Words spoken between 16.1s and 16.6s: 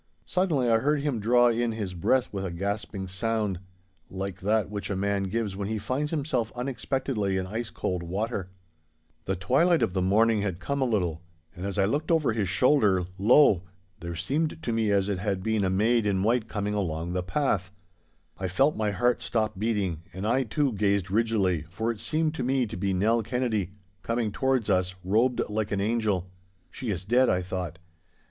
white